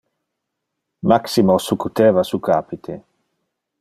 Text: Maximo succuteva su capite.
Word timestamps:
Maximo 1.03 1.59
succuteva 1.59 2.23
su 2.23 2.39
capite. 2.39 3.03